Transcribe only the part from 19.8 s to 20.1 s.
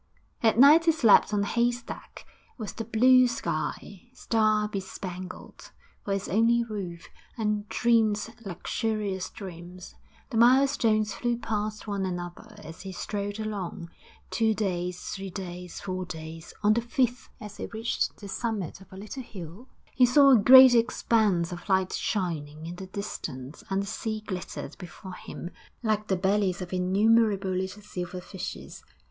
he